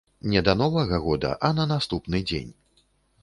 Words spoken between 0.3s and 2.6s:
Не да новага года, а на наступны дзень.